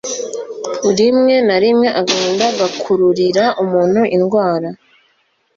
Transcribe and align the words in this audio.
rimwe 0.99 1.35
na 1.47 1.55
rimwe 1.63 1.87
agahinda 1.99 2.45
gakururira 2.59 3.45
umuntu 3.63 4.01
indwara 4.15 4.69